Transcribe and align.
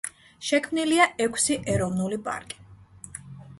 შექმნილია 0.45 1.05
ექვსი 1.27 1.59
ეროვნული 1.75 2.19
პარკი. 2.31 2.61